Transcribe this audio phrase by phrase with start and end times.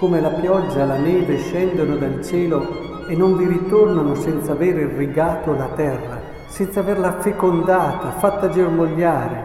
[0.00, 5.52] come la pioggia, la neve scendono dal cielo e non vi ritornano senza aver irrigato
[5.52, 9.44] la terra, senza averla fecondata, fatta germogliare,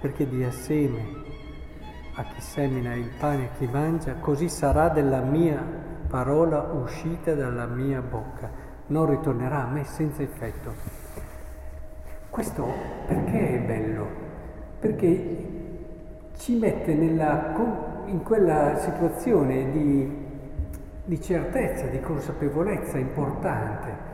[0.00, 1.24] perché dia seme
[2.14, 5.60] a chi semina il pane e chi mangia, così sarà della mia
[6.06, 8.48] parola uscita dalla mia bocca,
[8.86, 10.72] non ritornerà a me senza effetto.
[12.30, 12.64] Questo
[13.08, 14.06] perché è bello?
[14.78, 15.46] Perché
[16.36, 17.52] ci mette nella,
[18.06, 20.24] in quella situazione di,
[21.04, 24.04] di certezza, di consapevolezza importante.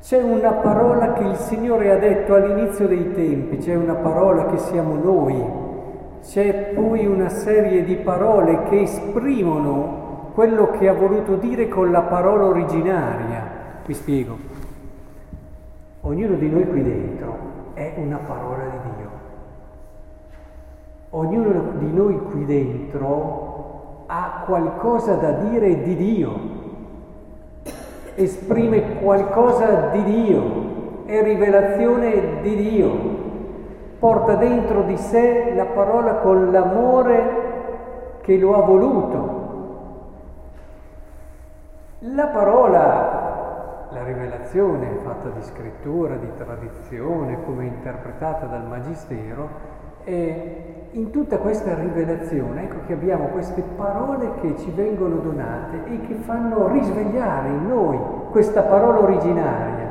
[0.00, 4.58] C'è una parola che il Signore ha detto all'inizio dei tempi, c'è una parola che
[4.58, 5.44] siamo noi,
[6.22, 12.02] c'è poi una serie di parole che esprimono quello che ha voluto dire con la
[12.02, 13.60] parola originaria.
[13.84, 14.36] Vi spiego.
[16.00, 17.36] Ognuno di noi qui dentro
[17.74, 18.71] è una parola.
[21.14, 26.32] Ognuno di noi qui dentro ha qualcosa da dire di Dio,
[28.14, 32.90] esprime qualcosa di Dio, è rivelazione di Dio,
[33.98, 39.40] porta dentro di sé la parola con l'amore che lo ha voluto.
[41.98, 49.48] La parola, la rivelazione fatta di scrittura, di tradizione, come interpretata dal Magistero,
[50.04, 56.00] e in tutta questa rivelazione, ecco che abbiamo queste parole che ci vengono donate e
[56.06, 57.98] che fanno risvegliare in noi
[58.30, 59.90] questa parola originaria.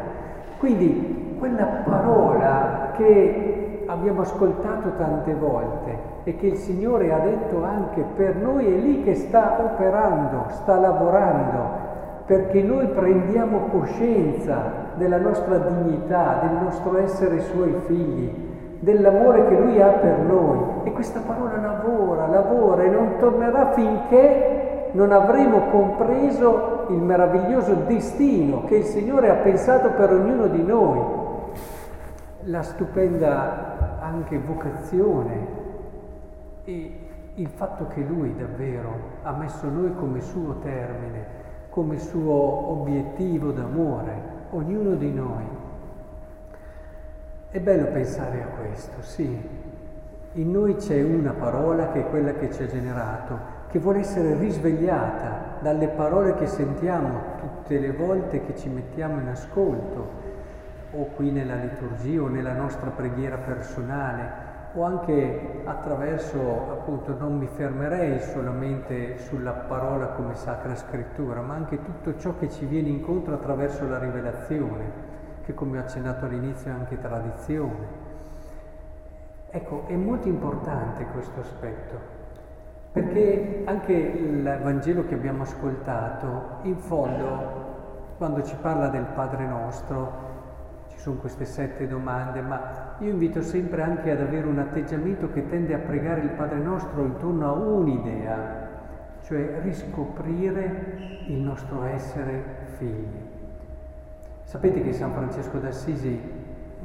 [0.60, 8.04] Quindi quella parola che abbiamo ascoltato tante volte e che il Signore ha detto anche
[8.16, 11.90] per noi è lì che sta operando, sta lavorando,
[12.28, 18.50] perché noi prendiamo coscienza della nostra dignità, del nostro essere Suoi figli
[18.82, 20.60] dell'amore che Lui ha per noi.
[20.84, 28.66] E questa parola lavora, lavora e non tornerà finché non avremo compreso il meraviglioso destino
[28.66, 31.00] che il Signore ha pensato per ognuno di noi,
[32.46, 35.60] la stupenda anche vocazione
[36.66, 36.98] e
[37.36, 38.90] il fatto che Lui davvero
[39.22, 41.26] ha messo noi come suo termine,
[41.70, 45.70] come suo obiettivo d'amore, ognuno di noi.
[47.54, 49.28] È bello pensare a questo, sì.
[50.36, 54.36] In noi c'è una parola che è quella che ci ha generato, che vuole essere
[54.36, 60.12] risvegliata dalle parole che sentiamo tutte le volte che ci mettiamo in ascolto,
[60.92, 64.30] o qui nella liturgia o nella nostra preghiera personale,
[64.72, 66.40] o anche attraverso,
[66.72, 72.50] appunto, non mi fermerei solamente sulla parola come Sacra Scrittura, ma anche tutto ciò che
[72.50, 78.10] ci viene incontro attraverso la rivelazione che come ho accennato all'inizio è anche tradizione.
[79.50, 81.96] Ecco, è molto importante questo aspetto,
[82.92, 87.70] perché anche il Vangelo che abbiamo ascoltato, in fondo,
[88.18, 90.30] quando ci parla del Padre nostro,
[90.90, 95.48] ci sono queste sette domande, ma io invito sempre anche ad avere un atteggiamento che
[95.50, 98.70] tende a pregare il Padre nostro intorno a un'idea,
[99.24, 100.98] cioè riscoprire
[101.28, 103.31] il nostro essere figli.
[104.52, 106.20] Sapete che San Francesco d'Assisi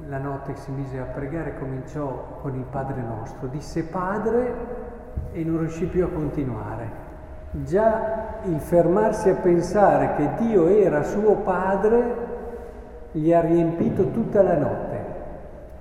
[0.06, 4.54] la notte che si mise a pregare cominciò con il Padre nostro, disse Padre
[5.32, 6.88] e non riuscì più a continuare.
[7.50, 12.15] Già il fermarsi a pensare che Dio era suo Padre
[13.10, 15.05] gli ha riempito tutta la notte.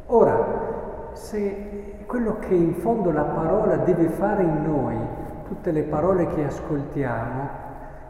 [0.07, 4.97] Ora, se quello che in fondo la parola deve fare in noi,
[5.47, 7.49] tutte le parole che ascoltiamo,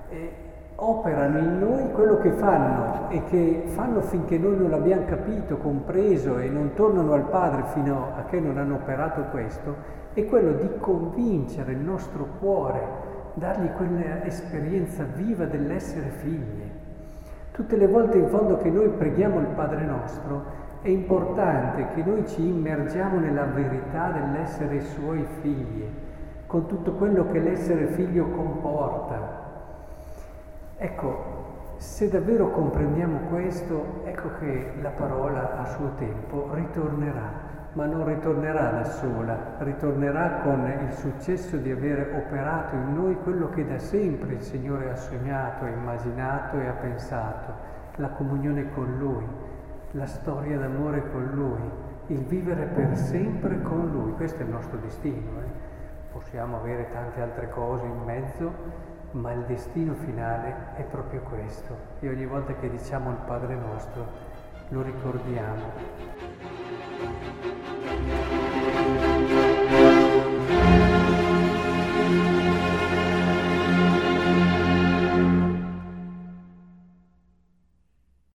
[0.08, 0.45] eh,
[0.78, 6.38] operano in noi quello che fanno e che fanno finché noi non l'abbiamo capito, compreso
[6.38, 9.76] e non tornano al Padre fino a che non hanno operato questo,
[10.14, 12.82] è quello di convincere il nostro cuore,
[13.36, 16.70] dargli quell'esperienza viva dell'essere figli.
[17.52, 22.28] Tutte le volte in fondo che noi preghiamo il Padre nostro, è importante che noi
[22.28, 25.88] ci immergiamo nella verità dell'essere suoi figli,
[26.48, 29.45] con tutto quello che l'essere figlio comporta,
[31.96, 38.70] se davvero comprendiamo questo, ecco che la parola a suo tempo ritornerà, ma non ritornerà
[38.70, 44.34] da sola, ritornerà con il successo di aver operato in noi quello che da sempre
[44.34, 47.54] il Signore ha sognato, ha immaginato e ha pensato,
[47.96, 49.26] la comunione con Lui,
[49.92, 51.62] la storia d'amore con Lui,
[52.08, 54.12] il vivere per sempre con Lui.
[54.16, 55.40] Questo è il nostro destino.
[55.40, 56.12] Eh?
[56.12, 58.52] Possiamo avere tante altre cose in mezzo,
[59.16, 64.06] ma il destino finale è proprio questo e ogni volta che diciamo il Padre nostro
[64.70, 66.55] lo ricordiamo.